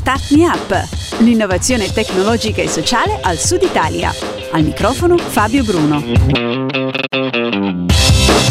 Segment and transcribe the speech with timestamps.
[0.00, 4.10] Start Me Up, l'innovazione tecnologica e sociale al Sud Italia.
[4.50, 6.02] Al microfono Fabio Bruno.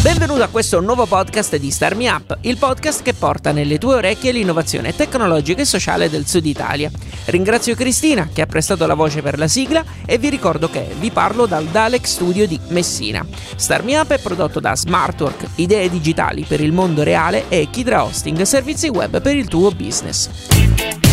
[0.00, 3.96] Benvenuto a questo nuovo podcast di Start Me Up, il podcast che porta nelle tue
[3.96, 6.88] orecchie l'innovazione tecnologica e sociale del Sud Italia.
[7.24, 11.10] Ringrazio Cristina che ha prestato la voce per la sigla e vi ricordo che vi
[11.10, 13.26] parlo dal Dalek Studio di Messina.
[13.56, 18.04] Start Me Up è prodotto da Smartwork, idee digitali per il mondo reale e Kidra
[18.04, 21.09] Hosting, servizi web per il tuo business.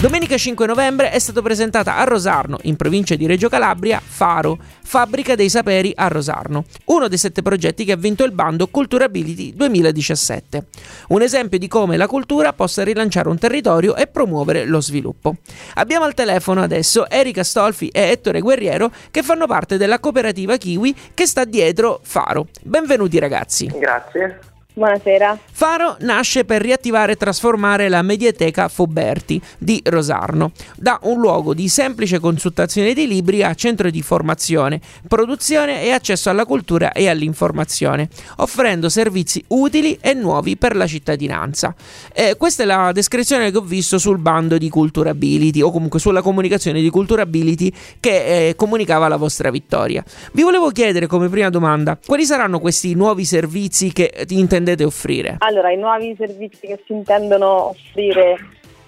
[0.00, 5.34] Domenica 5 novembre è stato presentata a Rosarno, in provincia di Reggio Calabria, Faro, Fabbrica
[5.34, 10.64] dei Saperi a Rosarno, uno dei sette progetti che ha vinto il bando Culturability 2017.
[11.08, 15.36] Un esempio di come la cultura possa rilanciare un territorio e promuovere lo sviluppo.
[15.74, 20.96] Abbiamo al telefono adesso Erika Stolfi e Ettore Guerriero che fanno parte della cooperativa Kiwi
[21.12, 22.46] che sta dietro Faro.
[22.62, 23.66] Benvenuti ragazzi.
[23.66, 24.59] Grazie.
[24.80, 25.38] Buonasera.
[25.52, 31.68] Faro nasce per riattivare e trasformare la Mediateca Foberti di Rosarno, da un luogo di
[31.68, 38.08] semplice consultazione di libri a centro di formazione, produzione e accesso alla cultura e all'informazione,
[38.36, 41.74] offrendo servizi utili e nuovi per la cittadinanza.
[42.14, 46.22] Eh, questa è la descrizione che ho visto sul bando di Culturability o comunque sulla
[46.22, 50.02] comunicazione di Culturability che eh, comunicava la vostra vittoria.
[50.32, 55.36] Vi volevo chiedere come prima domanda, quali saranno questi nuovi servizi che intendete intendete offrire?
[55.38, 58.36] Allora, i nuovi servizi che si intendono offrire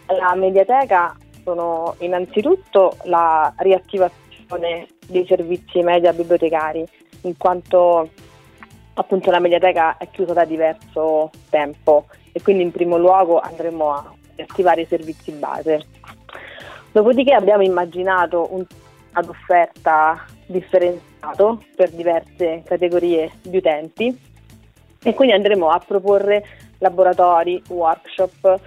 [0.06, 6.86] alla mediateca sono innanzitutto la riattivazione dei servizi media bibliotecari,
[7.22, 8.08] in quanto
[8.94, 14.12] appunto la mediateca è chiusa da diverso tempo e quindi in primo luogo andremo a
[14.36, 15.86] riattivare i servizi base.
[16.92, 18.64] Dopodiché abbiamo immaginato un
[19.14, 24.19] ad offerta differenziato per diverse categorie di utenti
[25.03, 26.45] e quindi andremo a proporre
[26.78, 28.61] laboratori, workshop,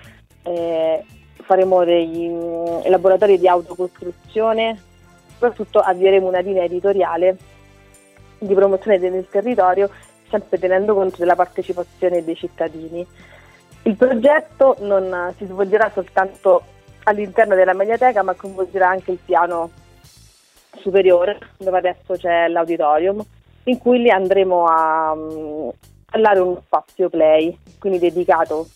[0.44, 1.04] eh,
[1.42, 4.82] faremo dei mm, laboratori di autocostruzione,
[5.34, 7.38] soprattutto avvieremo una linea editoriale
[8.40, 9.90] di promozione del territorio,
[10.30, 13.06] sempre tenendo conto della partecipazione dei cittadini.
[13.84, 16.64] Il progetto non si svolgerà soltanto
[17.04, 19.70] all'interno della mediateca, ma coinvolgerà anche il piano
[20.78, 23.24] superiore, dove adesso c'è l'auditorium,
[23.66, 25.70] in cui andremo a, mm,
[26.16, 28.68] installare uno spazio play, quindi dedicato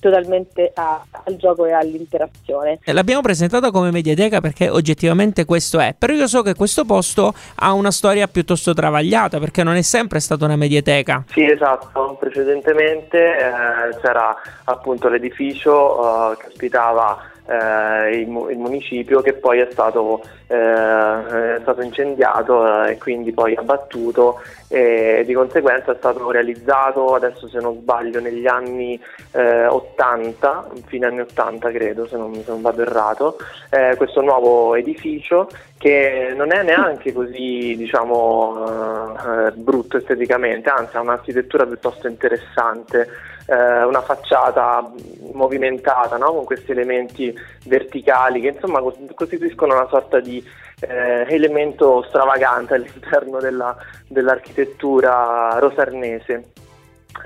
[0.00, 2.78] totalmente a, al gioco e all'interazione.
[2.84, 7.34] Eh, l'abbiamo presentata come mediateca perché oggettivamente questo è, però io so che questo posto
[7.56, 11.24] ha una storia piuttosto travagliata perché non è sempre stata una mediateca.
[11.30, 17.18] Sì, esatto, precedentemente eh, c'era appunto l'edificio eh, che ospitava
[17.48, 23.32] eh, il, il, municipio che poi è stato, eh, è stato incendiato eh, e quindi
[23.32, 29.00] poi abbattuto e di conseguenza è stato realizzato adesso se non sbaglio negli anni
[29.32, 33.38] 80, eh, fine anni 80 credo se non, se non vado errato,
[33.70, 35.48] eh, questo nuovo edificio
[35.78, 39.14] che non è neanche così diciamo
[39.54, 43.08] brutto esteticamente, anzi ha un'architettura piuttosto interessante
[43.48, 44.92] eh, una facciata
[45.32, 46.32] movimentata no?
[46.34, 48.82] con questi elementi verticali che insomma
[49.14, 50.44] costituiscono una sorta di
[50.80, 53.74] eh, elemento stravagante all'interno della,
[54.06, 56.52] dell'architettura rosarnese.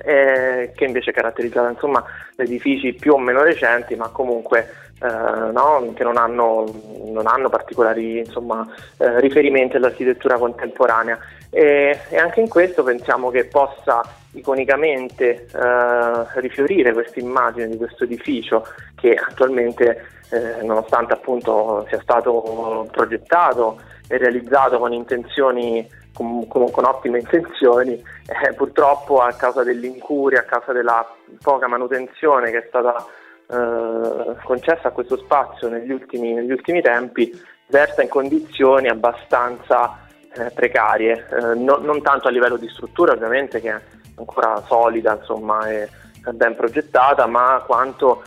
[0.04, 2.02] Eh, che invece caratterizzava insomma
[2.36, 4.66] edifici più o meno recenti ma comunque
[5.02, 5.92] eh, no?
[5.94, 6.64] che non hanno,
[7.04, 8.66] non hanno particolari insomma,
[8.96, 11.18] eh, riferimenti all'architettura contemporanea
[11.50, 14.00] e, e, anche in questo pensiamo che possa
[14.32, 22.88] iconicamente eh, rifiorire questa immagine di questo edificio che attualmente eh, nonostante appunto sia stato
[22.90, 30.44] progettato e realizzato con intenzioni con, con, ottime intenzioni eh, purtroppo a causa dell'incuria a
[30.44, 31.06] causa della
[31.42, 33.04] poca manutenzione che è stata
[33.52, 37.30] eh, concessa a questo spazio negli ultimi, negli ultimi tempi
[37.66, 43.60] versa in condizioni abbastanza eh, precarie, eh, no, non tanto a livello di struttura ovviamente
[43.60, 45.88] che ancora solida insomma, e
[46.32, 48.22] ben progettata, ma quanto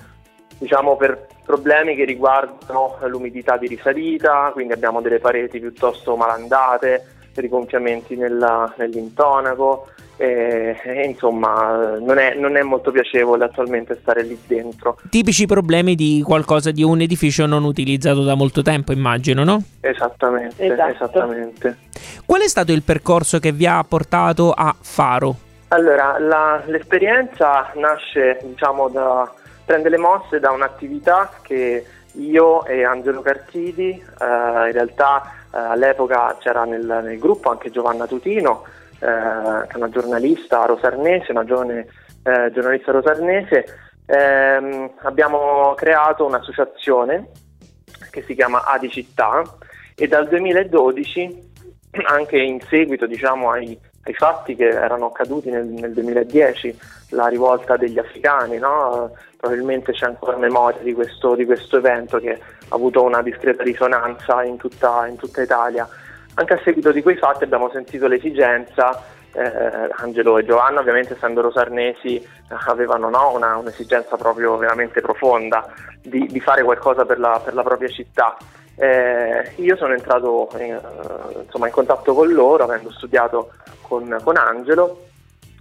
[0.57, 7.05] diciamo, per problemi che riguardano l'umidità di risalita, quindi abbiamo delle pareti piuttosto malandate,
[7.35, 9.87] rigonfiamenti nella, nell'intonaco,
[10.17, 14.97] e, e insomma non è, non è, molto piacevole attualmente stare lì dentro.
[15.09, 19.61] Tipici problemi di qualcosa di un edificio non utilizzato da molto tempo, immagino, no?
[19.81, 20.93] Esattamente, esatto.
[20.93, 21.78] esattamente.
[22.26, 25.45] Qual è stato il percorso che vi ha portato a Faro?
[25.76, 29.30] Allora, la, l'esperienza nasce, diciamo, da
[29.66, 36.38] prende le mosse da un'attività che io e Angelo Cartidi, eh, in realtà eh, all'epoca
[36.40, 38.64] c'era nel, nel gruppo anche Giovanna Tutino,
[39.00, 41.88] eh, che è una giornalista rosarnese, una giovane
[42.24, 43.66] eh, giornalista rosarnese,
[44.06, 47.32] ehm, abbiamo creato un'associazione
[48.12, 49.42] che si chiama Adi Città
[49.94, 51.52] e dal 2012,
[52.08, 56.79] anche in seguito diciamo, ai, ai, fatti che erano accaduti nel, nel 2010,
[57.09, 59.11] la rivolta degli africani, no?
[59.37, 64.43] probabilmente c'è ancora memoria di questo, di questo, evento che ha avuto una discreta risonanza
[64.43, 65.87] in tutta, in tutta Italia.
[66.35, 71.41] Anche a seguito di quei fatti abbiamo sentito l'esigenza eh, Angelo e Giovanna ovviamente essendo
[71.41, 72.25] rosarnesi
[72.67, 75.66] avevano no, una, un'esigenza proprio veramente profonda
[76.02, 78.37] di, di fare qualcosa per la, per la propria città.
[78.76, 80.80] Eh, io sono entrato in,
[81.44, 83.52] insomma, in, contatto con loro avendo studiato
[83.82, 85.04] con, con Angelo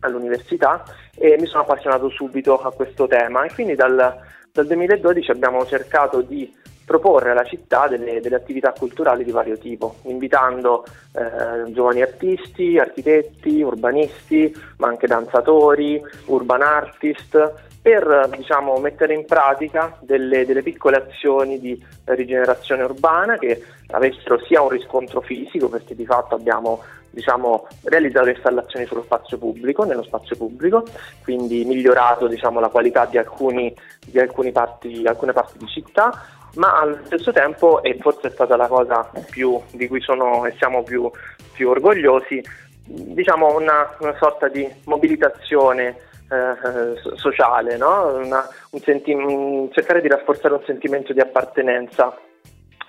[0.00, 0.82] all'università
[1.16, 3.44] e mi sono appassionato subito a questo tema.
[3.44, 4.14] E quindi dal,
[4.52, 9.96] dal 2012 abbiamo cercato di proporre alla città delle, delle, attività culturali di vario tipo,
[10.02, 17.52] invitando eh, giovani artisti, architetti, urbanisti, ma anche danzatori, urban artist,
[17.84, 24.62] per diciamo, mettere in pratica delle, delle, piccole azioni di rigenerazione urbana che avessero sia
[24.62, 30.34] un riscontro fisico, perché di fatto abbiamo diciamo, realizzato installazioni sullo spazio pubblico, nello spazio
[30.34, 30.86] pubblico,
[31.24, 33.74] quindi migliorato diciamo, la qualità di, alcuni,
[34.06, 34.18] di
[34.50, 36.10] parti, alcune parti di città,
[36.54, 40.54] ma allo stesso tempo, e forse è stata la cosa più, di cui sono e
[40.56, 41.10] siamo più,
[41.52, 42.42] più orgogliosi,
[42.86, 48.16] diciamo una, una, sorta di mobilitazione eh, sociale, no?
[48.16, 52.16] una, un senti- cercare di rafforzare un sentimento di appartenenza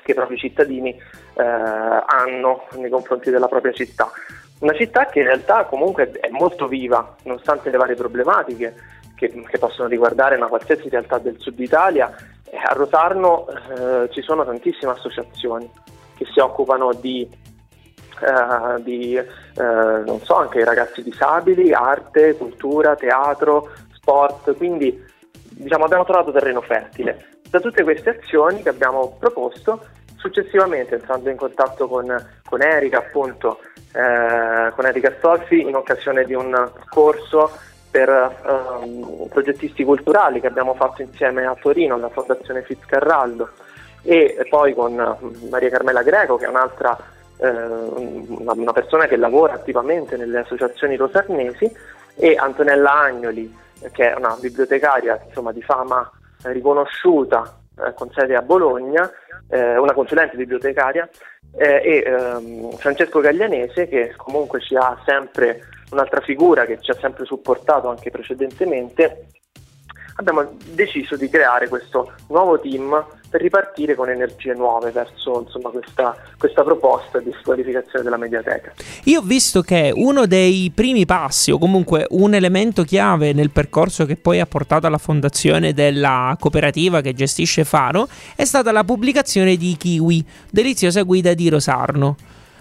[0.04, 4.10] che i propri cittadini eh, hanno nei confronti della propria città.
[4.60, 8.74] Una città che in realtà comunque è molto viva, nonostante le varie problematiche
[9.16, 14.22] che, che possono riguardare una qualsiasi realtà del sud Italia eh, a Rosarno eh, ci
[14.22, 15.70] sono tantissime associazioni
[16.16, 17.28] che si occupano di,
[18.22, 19.24] eh, di eh,
[19.56, 25.04] non so, anche ragazzi disabili, arte, cultura, teatro, sport, quindi
[25.50, 27.28] diciamo, abbiamo trovato terreno fertile.
[27.50, 29.86] Da tutte queste azioni che abbiamo proposto,
[30.18, 32.14] successivamente entrando in contatto con,
[32.48, 33.60] con Erika, appunto,
[33.94, 37.52] eh, con Erika Stolfi, in occasione di un corso
[37.96, 38.10] per
[38.82, 43.50] um, progettisti culturali che abbiamo fatto insieme a Torino, alla Fondazione Fitzcarraldo
[44.02, 47.04] e poi con mm, Maria Carmela Greco che è un'altra eh,
[47.38, 51.70] una persona che lavora attivamente nelle associazioni rosarnesi
[52.16, 56.10] e Antonella Agnoli che è una bibliotecaria insomma, di fama
[56.44, 59.10] riconosciuta eh, con sede a Bologna,
[59.50, 61.10] eh, una consulente bibliotecaria
[61.58, 65.62] eh, e ehm, Francesco Gaglianese che comunque ci ha sempre
[65.92, 69.28] un'altra figura che ci ha sempre supportato anche precedentemente,
[70.16, 73.06] abbiamo deciso di creare questo nuovo team
[73.36, 78.72] per ripartire con energie nuove verso insomma, questa, questa, proposta di squalificazione della mediateca.
[79.04, 84.06] Io ho visto che uno dei primi passi o comunque un elemento chiave nel percorso
[84.06, 89.58] che poi ha portato alla fondazione della cooperativa che gestisce Faro è stata la pubblicazione
[89.58, 92.16] di Kiwi, deliziosa guida di Rosarno.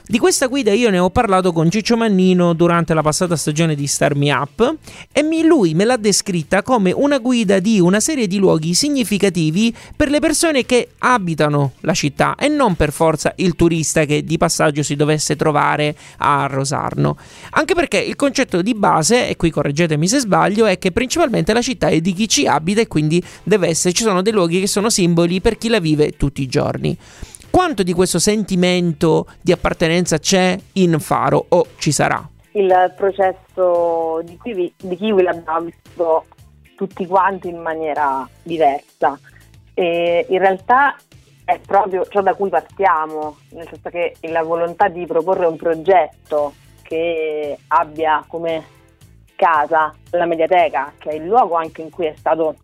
[0.06, 3.86] Di questa guida io ne ho parlato con Ciccio Mannino durante la passata stagione di
[3.86, 4.76] Star Me Up
[5.10, 10.10] e lui me l'ha descritta come una guida di una serie di luoghi significativi per
[10.10, 14.82] le persone che abitano la città e non per forza il turista che di passaggio
[14.82, 17.16] si dovesse trovare a Rosarno.
[17.52, 21.62] Anche perché il concetto di base, e qui correggetemi se sbaglio, è che principalmente la
[21.62, 24.66] città è di chi ci abita e quindi deve essere, ci sono dei luoghi che
[24.66, 26.94] sono simboli per chi la vive tutti i giorni.
[27.54, 32.28] Quanto di questo sentimento di appartenenza c'è in Faro o ci sarà?
[32.50, 36.24] Il processo di Kiwi, di Kiwi l'abbiamo visto
[36.74, 39.16] tutti quanti in maniera diversa
[39.72, 40.96] e in realtà
[41.44, 46.54] è proprio ciò da cui partiamo, nel senso che la volontà di proporre un progetto
[46.82, 48.64] che abbia come
[49.36, 52.56] casa la mediateca, che è il luogo anche in cui è stato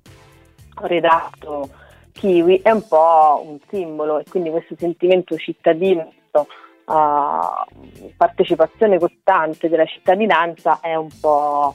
[0.81, 1.79] redatto
[2.13, 6.45] kiwi è un po' un simbolo e quindi questo sentimento cittadino, uh,
[8.17, 11.75] partecipazione costante della cittadinanza è un po'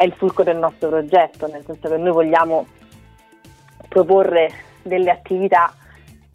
[0.00, 2.64] è il fulcro del nostro progetto, nel senso che noi vogliamo
[3.86, 4.50] proporre
[4.82, 5.74] delle attività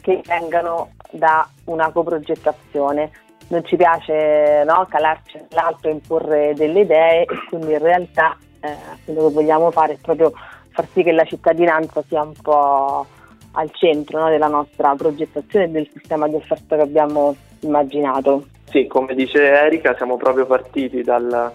[0.02, 3.10] che vengano da una coprogettazione.
[3.48, 8.76] Non ci piace no, calarci nell'alto e imporre delle idee e quindi in realtà eh,
[9.04, 10.32] quello che vogliamo fare è proprio
[10.70, 13.08] far sì che la cittadinanza sia un po'
[13.56, 18.46] al centro no, della nostra progettazione e del sistema di offerta che abbiamo immaginato.
[18.70, 21.52] Sì, come dice Erika, siamo proprio partiti dal,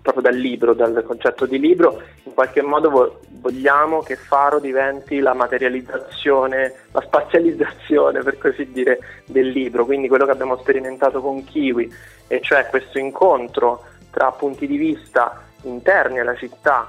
[0.00, 5.34] proprio dal libro, dal concetto di libro, in qualche modo vogliamo che Faro diventi la
[5.34, 11.92] materializzazione, la spazializzazione per così dire del libro, quindi quello che abbiamo sperimentato con Kiwi,
[12.28, 16.88] e cioè questo incontro tra punti di vista interni alla città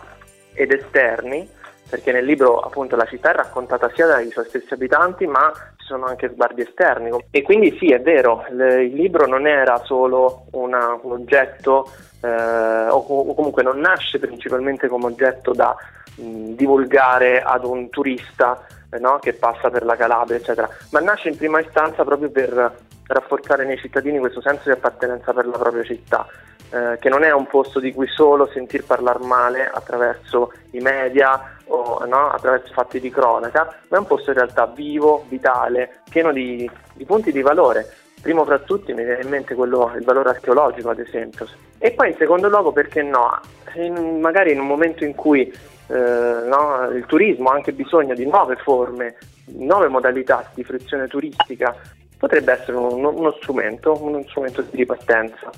[0.53, 1.49] ed esterni,
[1.93, 5.85] perché nel libro appunto la città è raccontata sia dai suoi stessi abitanti ma ci
[5.85, 7.11] sono anche sguardi esterni.
[7.29, 11.87] E quindi sì è vero, il libro non era solo una, un oggetto
[12.19, 15.75] eh, o, o, comunque non nasce principalmente come oggetto da
[16.15, 21.29] mh, divulgare ad un turista eh, no, che passa per la Calabria eccetera, ma nasce
[21.29, 25.83] in prima istanza proprio per rafforzare nei cittadini questo senso di appartenenza per la propria
[25.83, 26.25] città
[26.73, 31.55] eh, che non è un posto di cui solo sentir parlare male attraverso i media
[31.67, 36.31] o no, attraverso fatti di cronaca, ma è un posto in realtà vivo, vitale, pieno
[36.31, 37.93] di, di punti di valore.
[38.23, 41.47] Primo fra tutti mi viene in mente quello, il valore archeologico, ad esempio.
[41.77, 43.39] E poi in secondo luogo, perché no?
[43.75, 45.41] In, magari in un momento in cui
[45.87, 49.17] eh, no, il turismo ha anche bisogno di nuove forme,
[49.57, 51.75] nuove modalità di fruizione turistica,
[52.17, 55.51] potrebbe essere uno, uno strumento, uno strumento di ripartenza.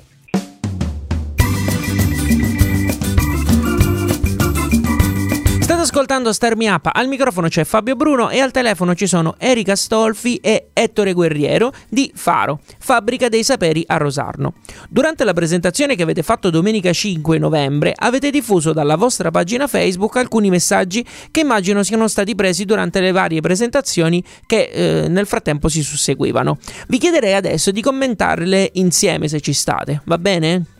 [5.86, 9.76] Ascoltando Star Me Up, al microfono c'è Fabio Bruno e al telefono ci sono Erika
[9.76, 14.56] Stolfi e Ettore Guerriero di Faro, fabbrica dei saperi a Rosarno.
[14.90, 20.16] Durante la presentazione che avete fatto domenica 5 novembre avete diffuso dalla vostra pagina Facebook
[20.16, 25.70] alcuni messaggi che immagino siano stati presi durante le varie presentazioni che eh, nel frattempo
[25.70, 26.58] si susseguivano.
[26.88, 30.75] Vi chiederei adesso di commentarle insieme se ci state, va bene?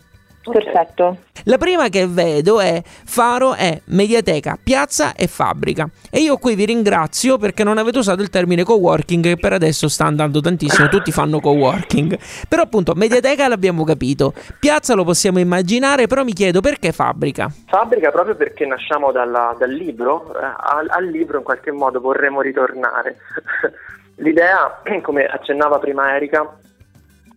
[0.50, 1.18] Perfetto.
[1.44, 5.88] La prima che vedo è Faro è mediateca, piazza e fabbrica.
[6.10, 9.88] E io qui vi ringrazio perché non avete usato il termine coworking che per adesso
[9.88, 12.18] sta andando tantissimo, tutti fanno coworking.
[12.48, 17.50] Però appunto mediateca l'abbiamo capito, piazza lo possiamo immaginare, però mi chiedo perché fabbrica?
[17.66, 22.40] Fabbrica proprio perché nasciamo dalla, dal libro, eh, al, al libro in qualche modo vorremmo
[22.40, 23.16] ritornare.
[24.16, 26.56] L'idea, come accennava prima Erika,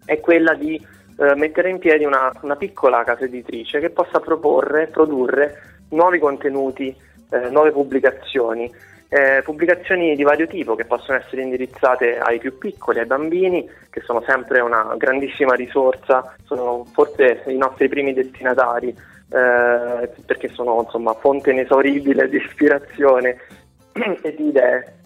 [0.06, 0.82] è quella di
[1.20, 6.96] eh, mettere in piedi una, una, piccola casa editrice che possa proporre, produrre nuovi contenuti,
[7.32, 8.72] eh, nuove pubblicazioni,
[9.10, 14.02] eh, pubblicazioni di vario tipo che possono essere indirizzate ai più piccoli, ai bambini, che
[14.02, 21.14] sono sempre una grandissima risorsa, sono forse i nostri primi destinatari, eh, perché sono insomma
[21.14, 23.38] fonte inesauribile di ispirazione
[24.22, 24.99] e di idee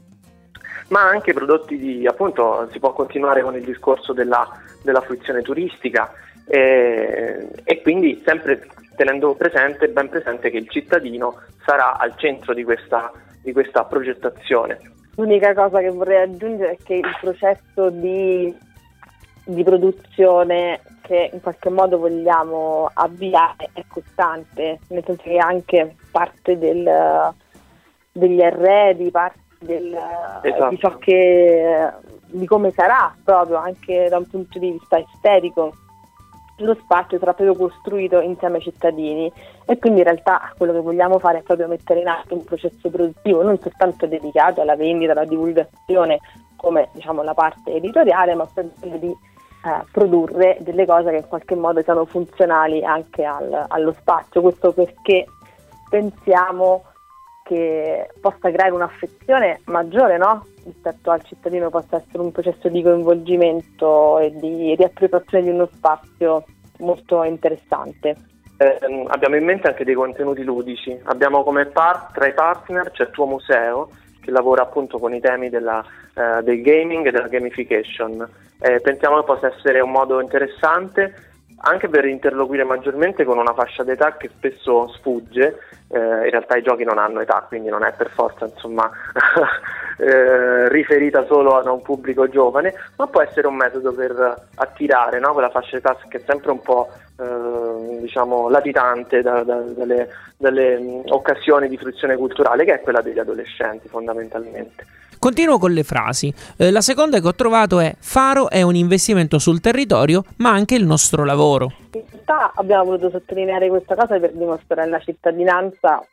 [0.94, 4.48] ma anche prodotti di, appunto, si può continuare con il discorso della,
[4.84, 6.14] della fruizione turistica
[6.46, 12.64] e, e quindi sempre tenendo presente, ben presente che il cittadino sarà al centro di
[12.64, 14.80] questa, di questa progettazione.
[15.16, 18.56] L'unica cosa che vorrei aggiungere è che il processo di,
[19.46, 26.56] di produzione che in qualche modo vogliamo avviare è costante, nel senso che anche parte
[26.60, 27.34] del,
[28.12, 29.98] degli arredi, parte del,
[30.42, 30.70] esatto.
[30.70, 31.92] di ciò che
[32.34, 35.74] di come sarà proprio anche da un punto di vista estetico.
[36.58, 39.32] Lo spazio sarà proprio costruito insieme ai cittadini.
[39.66, 42.90] E quindi in realtà quello che vogliamo fare è proprio mettere in atto un processo
[42.90, 46.20] produttivo non soltanto dedicato alla vendita, alla divulgazione
[46.56, 51.56] come diciamo la parte editoriale ma proprio di eh, produrre delle cose che in qualche
[51.56, 54.42] modo siano funzionali anche al, allo spazio.
[54.42, 55.26] Questo perché
[55.90, 56.84] pensiamo
[57.44, 60.46] che possa creare un'affezione maggiore no?
[60.64, 66.46] rispetto al cittadino, possa essere un processo di coinvolgimento e di riappropriazione di uno spazio
[66.80, 68.16] molto interessante.
[68.58, 73.10] Eh, abbiamo in mente anche dei contenuti ludici, abbiamo come par- tra i partner c'è
[73.10, 73.90] tuo museo
[74.22, 75.84] che lavora appunto con i temi della,
[76.14, 78.26] eh, del gaming e della gamification.
[78.62, 81.33] Eh, pensiamo che possa essere un modo interessante
[81.66, 86.62] anche per interloquire maggiormente con una fascia d'età che spesso sfugge, eh, in realtà i
[86.62, 88.90] giochi non hanno età, quindi non è per forza insomma,
[89.98, 95.32] eh, riferita solo a un pubblico giovane, ma può essere un metodo per attirare no?
[95.32, 101.04] quella fascia d'età che è sempre un po' eh, diciamo, latitante da, da, dalle, dalle
[101.08, 104.86] occasioni di fruizione culturale, che è quella degli adolescenti fondamentalmente.
[105.24, 106.34] Continuo con le frasi.
[106.58, 110.76] Eh, la seconda che ho trovato è Faro è un investimento sul territorio, ma anche
[110.76, 111.72] il nostro lavoro.
[111.94, 116.06] In realtà abbiamo voluto sottolineare questa cosa per dimostrare alla cittadinanza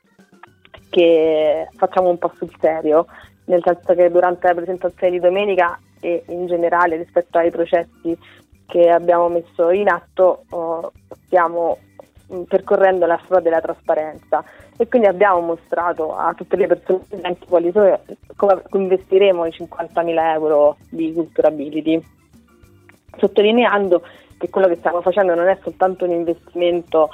[0.91, 3.07] che facciamo un po' sul serio,
[3.47, 8.17] nel senso che durante la presentazione di domenica e in generale rispetto ai processi
[8.65, 10.93] che abbiamo messo in atto oh,
[11.27, 11.79] stiamo
[12.49, 14.45] percorrendo la strada della trasparenza
[14.77, 18.01] e quindi abbiamo mostrato a tutte le persone presenti quali sono,
[18.37, 22.03] come investiremo i 50.000 euro di Culturability,
[23.19, 24.03] sottolineando
[24.39, 27.11] che quello che stiamo facendo non è soltanto un investimento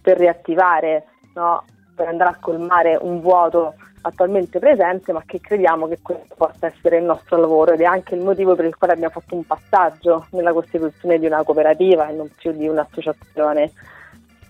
[0.00, 5.98] per riattivare, no, per andare a colmare un vuoto attualmente presente, ma che crediamo che
[6.00, 9.12] questo possa essere il nostro lavoro ed è anche il motivo per il quale abbiamo
[9.12, 13.72] fatto un passaggio nella costituzione di una cooperativa e non più di un'associazione.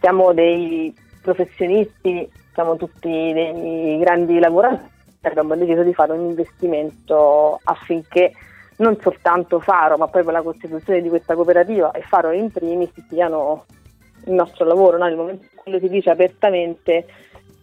[0.01, 4.89] Siamo dei professionisti siamo tutti dei grandi lavoratori,
[5.23, 8.33] abbiamo deciso di fare un investimento affinché
[8.77, 13.67] non soltanto Faro, ma per la costituzione di questa cooperativa e Faro in primis siano
[14.27, 15.05] il nostro lavoro, no?
[15.05, 17.07] nel momento in cui si dice apertamente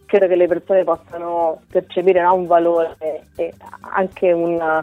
[0.06, 2.34] credo che le persone possano percepire no?
[2.34, 2.96] un valore
[3.36, 4.82] e anche un,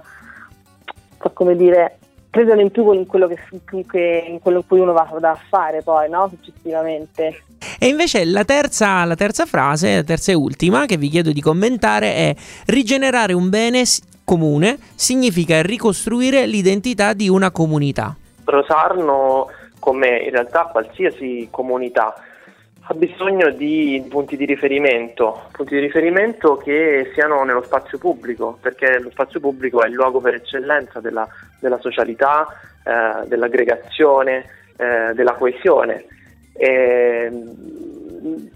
[1.33, 1.99] come dire,
[2.35, 6.09] credono in più in quello, che, in quello in cui uno va a fare poi,
[6.09, 6.29] no?
[6.29, 7.43] successivamente.
[7.79, 11.39] E invece la terza, la terza frase, la terza e ultima, che vi chiedo di
[11.39, 13.83] commentare è rigenerare un bene
[14.25, 18.13] comune significa ricostruire l'identità di una comunità.
[18.43, 19.47] Rosarno,
[19.79, 22.15] come in realtà qualsiasi comunità,
[22.87, 28.99] ha bisogno di punti di riferimento, punti di riferimento che siano nello spazio pubblico, perché
[28.99, 31.27] lo spazio pubblico è il luogo per eccellenza della,
[31.59, 32.45] della socialità,
[32.83, 34.45] eh, dell'aggregazione,
[34.77, 36.05] eh, della coesione.
[36.53, 37.31] E,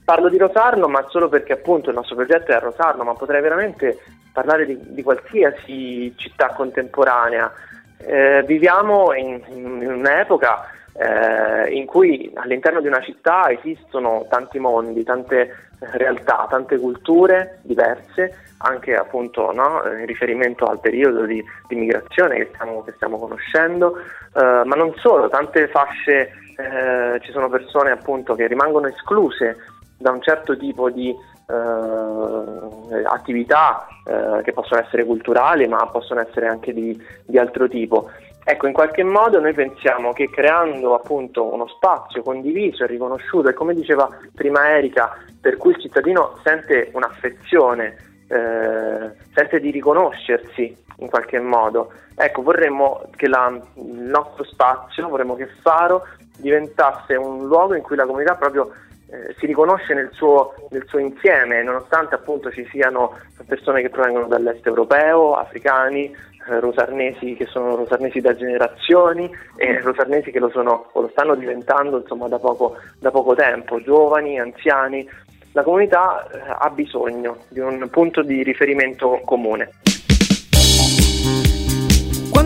[0.04, 3.42] parlo di Rosarno, ma solo perché appunto il nostro progetto è a Rosarno, ma potrei
[3.42, 3.98] veramente
[4.32, 7.52] parlare di, di qualsiasi città contemporanea.
[7.98, 15.04] Eh, viviamo in, in un'epoca eh, in cui all'interno di una città esistono tanti mondi,
[15.04, 22.36] tante realtà, tante culture diverse, anche appunto no, in riferimento al periodo di, di migrazione
[22.36, 27.92] che stiamo, che stiamo conoscendo, eh, ma non solo, tante fasce, eh, ci sono persone
[27.92, 29.56] appunto che rimangono escluse
[29.98, 31.10] da un certo tipo di
[31.50, 38.10] eh, attività eh, che possono essere culturali ma possono essere anche di, di altro tipo.
[38.44, 43.54] Ecco, in qualche modo noi pensiamo che creando appunto uno spazio condiviso e riconosciuto e
[43.54, 47.96] come diceva prima Erika, per cui il cittadino sente un'affezione,
[48.28, 55.36] eh, sente di riconoscersi in qualche modo, ecco, vorremmo che la, il nostro spazio, vorremmo
[55.36, 56.06] che Faro
[56.38, 58.72] diventasse un luogo in cui la comunità proprio
[59.12, 63.18] eh, si riconosce nel suo, nel suo, insieme, nonostante appunto ci siano
[63.48, 66.16] persone che provengono dall'est europeo, africani,
[66.46, 72.00] rosarnesi che sono rosarnesi da generazioni e rosarnesi che lo sono o lo stanno diventando
[72.00, 75.08] insomma, da, poco, da poco tempo, giovani, anziani.
[75.54, 79.72] La comunità eh, ha bisogno di un punto di riferimento comune.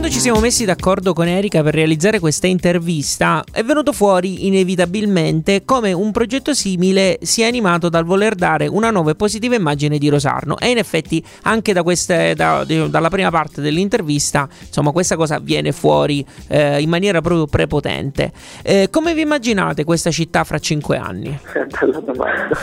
[0.04, 5.64] Quando ci siamo messi d'accordo con Erika per realizzare questa intervista, è venuto fuori inevitabilmente
[5.64, 10.10] come un progetto simile sia animato dal voler dare una nuova e positiva immagine di
[10.10, 10.60] Rosarno.
[10.60, 15.72] E in effetti, anche da queste, da, dalla prima parte dell'intervista, insomma, questa cosa viene
[15.72, 18.34] fuori eh, in maniera proprio prepotente.
[18.62, 21.40] Eh, come vi immaginate questa città fra cinque anni?
[21.80, 22.58] Bella domanda.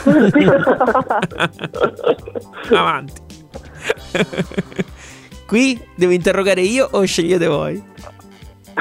[2.68, 3.28] Avanti.
[5.50, 7.84] Qui devo interrogare io o scegliete voi?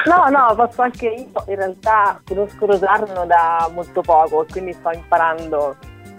[0.05, 1.43] No, no, posso anche io.
[1.47, 5.75] In realtà conosco Rosarno da molto poco, quindi sto imparando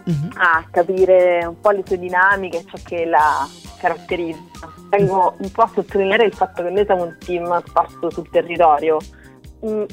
[0.07, 0.31] uh-huh.
[0.39, 3.47] a capire un po' le sue dinamiche, ciò che la
[3.79, 4.73] caratterizza.
[4.89, 8.99] Tengo un po' a sottolineare il fatto che noi siamo un team sparso sul territorio.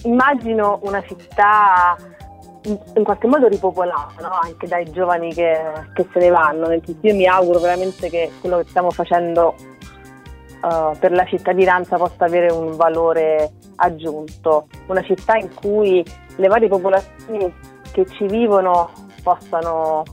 [0.06, 1.96] Immagino una città
[2.63, 4.39] in qualche modo ripopolata no?
[4.41, 5.56] anche dai giovani che,
[5.93, 6.72] che se ne vanno.
[6.72, 9.76] Io mi auguro veramente che quello che stiamo facendo
[10.62, 16.04] uh, per la cittadinanza possa avere un valore aggiunto, una città in cui
[16.36, 17.54] le varie popolazioni
[17.91, 18.91] che ci vivono
[19.24, 20.04] possano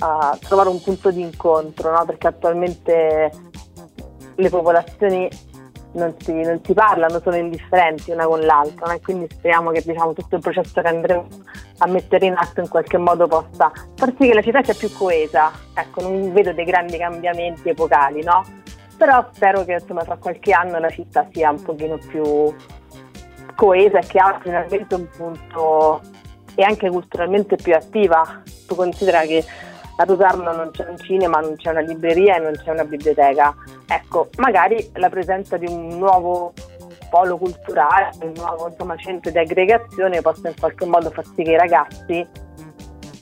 [0.00, 2.04] uh, trovare un punto di incontro, no?
[2.04, 3.30] perché attualmente
[4.34, 5.28] le popolazioni
[5.92, 8.98] non si, non si, parlano, sono indifferenti una con l'altra no?
[9.02, 11.26] quindi speriamo che diciamo, tutto il processo che andremo
[11.78, 14.90] a mettere in atto in qualche modo possa far sì che la città sia più
[14.92, 15.50] coesa.
[15.74, 18.44] Ecco, non vedo dei grandi cambiamenti epocali, no?
[18.96, 22.54] Però spero che insomma, tra qualche anno la città sia un pochino più
[23.54, 26.00] coesa e che abbia finalmente un punto
[26.54, 28.42] e anche culturalmente più attiva.
[28.66, 29.44] Tu considera che
[29.98, 33.54] a Rosarno non c'è un cinema, non c'è una libreria e non c'è una biblioteca.
[33.86, 36.52] Ecco, magari la presenza di un nuovo
[37.08, 41.52] polo culturale, un nuovo insomma, centro di aggregazione possa in qualche modo far sì che
[41.52, 42.26] i ragazzi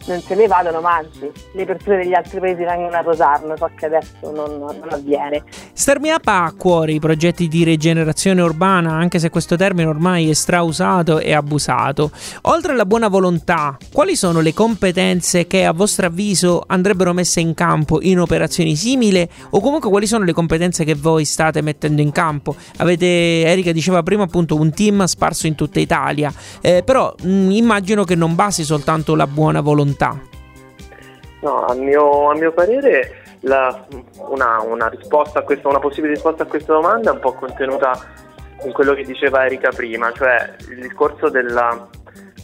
[0.07, 3.71] non se ne vadano, ma anzi le persone degli altri paesi vengono a Rosarno, so
[3.75, 5.43] che adesso non, non avviene.
[5.73, 10.33] Starmi a a cuore i progetti di rigenerazione urbana, anche se questo termine ormai è
[10.33, 12.11] strausato e abusato.
[12.43, 17.55] Oltre alla buona volontà, quali sono le competenze che a vostro avviso andrebbero messe in
[17.55, 22.13] campo in operazioni simili o comunque quali sono le competenze che voi state mettendo in
[22.13, 22.57] campo?
[22.79, 28.05] Avete, Erika diceva prima appunto, un team sparso in tutta Italia, eh, però mh, immagino
[28.05, 30.19] che non basti soltanto la buona volontà volontà?
[31.41, 36.47] No, a mio, a mio parere la, una, una, risposta questa, una possibile risposta a
[36.47, 37.93] questa domanda è un po' contenuta
[38.65, 41.87] in quello che diceva Erika prima, cioè il discorso della,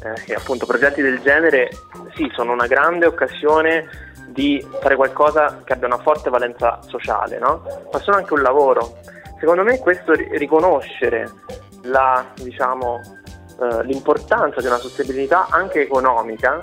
[0.03, 1.71] eh, appunto progetti del genere
[2.15, 3.89] sì, sono una grande occasione
[4.29, 7.63] di fare qualcosa che abbia una forte valenza sociale, no?
[7.91, 8.99] ma sono anche un lavoro.
[9.39, 11.31] Secondo me questo riconoscere
[11.85, 13.01] la, diciamo,
[13.63, 16.61] eh, l'importanza di una sostenibilità anche economica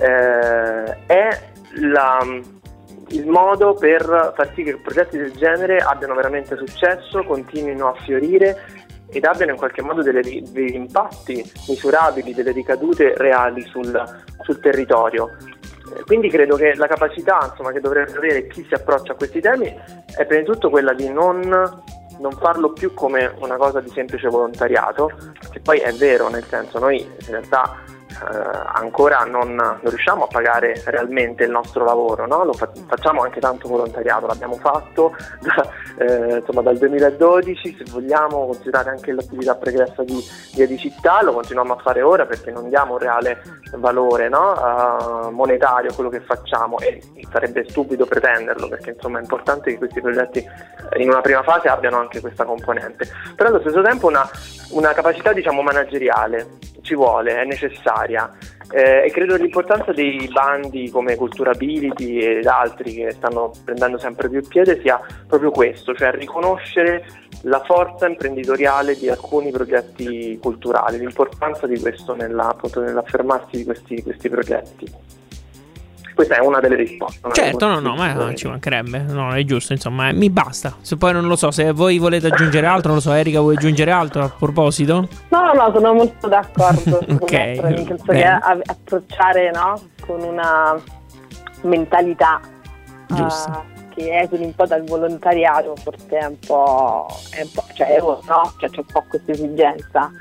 [0.00, 1.28] eh, è
[1.74, 2.18] la,
[3.08, 8.88] il modo per far sì che progetti del genere abbiano veramente successo, continuino a fiorire
[9.12, 14.02] ed abbiano in qualche modo delle, degli impatti misurabili, delle ricadute reali sul,
[14.42, 15.36] sul territorio.
[15.96, 19.40] Eh, quindi credo che la capacità insomma, che dovrebbe avere chi si approccia a questi
[19.40, 23.90] temi è prima di tutto quella di non, non, farlo più come una cosa di
[23.90, 25.10] semplice volontariato,
[25.50, 30.82] che poi è vero, nel senso noi in realtà ancora non, non, riusciamo a pagare
[30.86, 32.44] realmente il nostro lavoro, no?
[32.44, 35.68] lo fa- facciamo anche tanto volontariato, l'abbiamo fatto da,
[35.98, 40.18] eh, insomma, dal 2012, se vogliamo considerare anche l'attività pregressa di
[40.54, 43.42] Via di Città, lo continuiamo a fare ora perché non diamo un reale
[43.76, 44.52] valore no?
[44.52, 49.78] uh, monetario a quello che facciamo e sarebbe stupido pretenderlo perché insomma è importante che
[49.78, 50.44] questi progetti
[50.96, 54.28] in una prima fase abbiano anche questa componente, però allo stesso tempo una,
[54.70, 57.99] una capacità diciamo manageriale ci vuole, è necessaria
[58.72, 64.46] eh, e credo l'importanza dei bandi come Culturability ed altri che stanno prendendo sempre più
[64.46, 67.04] piede sia proprio questo, cioè riconoscere
[67.42, 74.02] la forza imprenditoriale di alcuni progetti culturali, l'importanza di questo nella, appunto, nell'affermarsi di questi,
[74.02, 75.18] questi progetti
[76.20, 77.20] questa è una delle risposte.
[77.22, 80.76] Una certo, no, no, ma ci mancherebbe, no, è giusto, insomma, mi basta.
[80.82, 83.56] Se poi non lo so, se voi volete aggiungere altro, non lo so, Erika, vuoi
[83.56, 85.08] aggiungere altro a proposito?
[85.28, 87.00] No, no, sono molto d'accordo.
[87.08, 87.32] ok.
[87.32, 90.78] Nel senso che approcciare, no, con una
[91.62, 92.40] mentalità
[93.06, 93.50] Giusto.
[93.50, 97.98] Uh, che esuli un po' dal volontariato, forse è un po', è un po' cioè,
[97.98, 100.12] no, cioè c'è un po' questa esigenza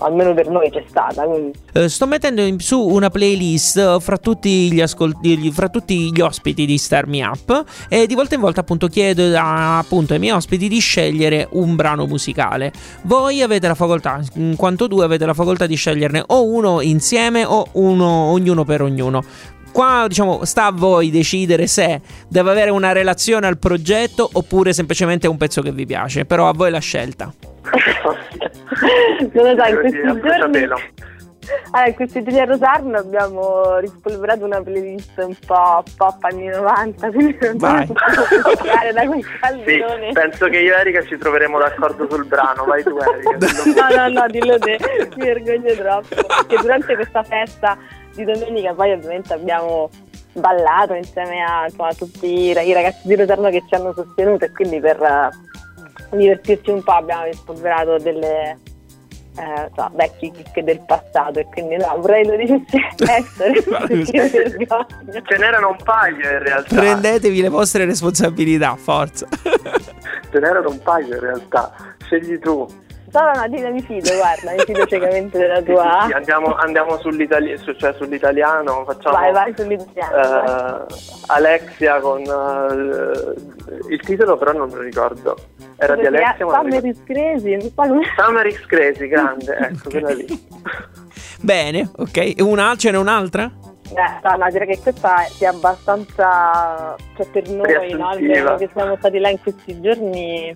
[0.00, 1.24] almeno per noi c'è stata.
[1.24, 6.20] Uh, sto mettendo in, su una playlist uh, fra, tutti gli ascolti, fra tutti gli
[6.20, 10.18] ospiti di Star Me Up e di volta in volta appunto chiedo a, appunto, ai
[10.18, 12.72] miei ospiti di scegliere un brano musicale.
[13.02, 17.44] Voi avete la facoltà, in quanto due avete la facoltà di sceglierne o uno insieme
[17.44, 19.22] o uno ognuno per ognuno
[19.72, 25.28] qua diciamo sta a voi decidere se deve avere una relazione al progetto oppure semplicemente
[25.28, 27.32] un pezzo che vi piace però a voi la scelta
[29.32, 30.68] non lo so, in questi giorni...
[31.72, 37.10] Allora, in questi giorni a Rosarno abbiamo rispolverato una playlist un po' pop anni 90,
[37.10, 37.86] quindi non Vai.
[37.86, 37.92] so
[38.92, 40.06] da quel calderone.
[40.06, 43.36] Sì, penso che io e Erika ci troveremo d'accordo sul brano, vai tu Erika.
[43.88, 44.78] no, no, no, dillo te,
[45.16, 46.14] mi vergogno troppo.
[46.14, 47.76] Perché durante questa festa
[48.14, 49.90] di domenica poi ovviamente abbiamo
[50.32, 54.78] ballato insieme a insomma, tutti i ragazzi di Rosarno che ci hanno sostenuto e quindi
[54.78, 55.30] per
[56.16, 58.58] divertirci un po' abbiamo rispolverato delle
[59.36, 63.62] eh, so, vecchi chicche del passato e quindi no, vorrei lo dicessi essere.
[64.02, 66.74] Ce n'erano un paio in realtà.
[66.74, 69.26] Prendetevi le vostre responsabilità forza.
[69.32, 71.72] Ce n'erano un paio in realtà.
[72.04, 72.66] Scegli tu
[73.12, 75.98] No, no, no, mi fido, guarda, mi fido ciecamente della tua.
[76.02, 79.16] Sì, sì, andiamo, andiamo sull'itali- su, cioè sull'italiano, facciamo.
[79.16, 80.82] Vai, vai sull'italiano.
[80.82, 80.86] Uh,
[81.26, 85.36] Alexia con uh, il titolo, però non me lo ricordo.
[85.76, 86.46] Era di Alexia.
[86.48, 87.72] Summer is Crazy.
[88.16, 90.26] Summer is Crazy, grande, ecco, quella lì.
[91.42, 92.34] Bene, ok.
[92.38, 93.50] Una, ce n'è un'altra?
[93.92, 99.30] Eh, no, direi che questa è abbastanza, cioè per noi, no, che siamo stati là
[99.30, 100.54] in questi giorni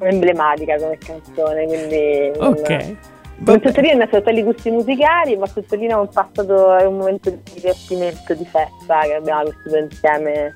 [0.00, 2.96] emblematica come canzone, quindi ok.
[3.42, 8.34] Non sottolinea innanzitutto i gusti musicali, ma sottolinea un passato e un momento di divertimento,
[8.34, 10.54] di festa che abbiamo vissuto insieme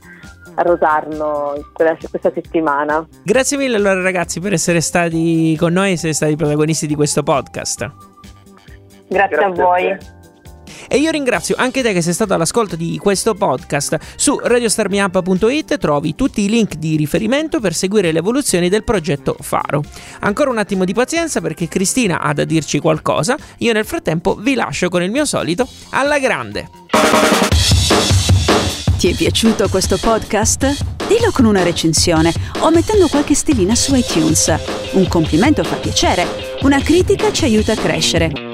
[0.57, 3.07] a Rosarno questa settimana.
[3.23, 7.23] Grazie mille allora ragazzi per essere stati con noi e essere stati protagonisti di questo
[7.23, 7.91] podcast.
[9.09, 9.91] Grazie, Grazie a voi.
[9.91, 9.99] A
[10.89, 13.99] e io ringrazio anche te che sei stato all'ascolto di questo podcast.
[14.17, 19.83] Su radiostarmiup.it trovi tutti i link di riferimento per seguire le evoluzioni del progetto Faro.
[20.21, 23.37] Ancora un attimo di pazienza perché Cristina ha da dirci qualcosa.
[23.59, 26.69] Io nel frattempo vi lascio con il mio solito alla grande.
[28.99, 30.85] Ti è piaciuto questo podcast?
[31.07, 34.55] Dillo con una recensione o mettendo qualche stellina su iTunes.
[34.93, 38.54] Un complimento fa piacere, una critica ci aiuta a crescere.